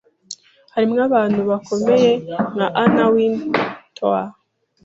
[0.73, 2.11] harimo abantu bakomeye
[2.53, 4.23] nka Anna Wintour